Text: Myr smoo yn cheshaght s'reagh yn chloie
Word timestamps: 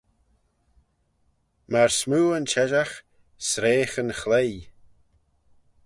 Myr 1.71 1.89
smoo 1.99 2.27
yn 2.37 2.49
cheshaght 2.51 2.95
s'reagh 3.47 3.95
yn 4.01 4.09
chloie 4.19 4.61